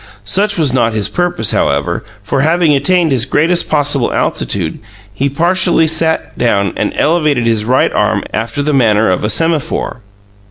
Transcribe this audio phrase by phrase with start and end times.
[0.25, 4.79] Such was not his purpose, however, for, having attained his greatest possible altitude,
[5.13, 10.01] he partially sat down and elevated his right arm after the manner of a semaphore.